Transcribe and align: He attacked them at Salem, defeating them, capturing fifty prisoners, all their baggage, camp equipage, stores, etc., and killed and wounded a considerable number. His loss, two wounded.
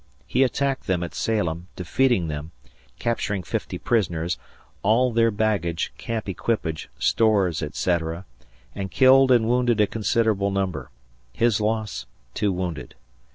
He 0.25 0.41
attacked 0.41 0.87
them 0.87 1.03
at 1.03 1.13
Salem, 1.13 1.67
defeating 1.75 2.27
them, 2.27 2.53
capturing 2.97 3.43
fifty 3.43 3.77
prisoners, 3.77 4.39
all 4.81 5.11
their 5.11 5.29
baggage, 5.29 5.93
camp 5.99 6.27
equipage, 6.27 6.89
stores, 6.97 7.61
etc., 7.61 8.25
and 8.73 8.89
killed 8.89 9.29
and 9.31 9.47
wounded 9.47 9.79
a 9.79 9.85
considerable 9.85 10.49
number. 10.49 10.89
His 11.33 11.61
loss, 11.61 12.07
two 12.33 12.51
wounded. 12.51 12.95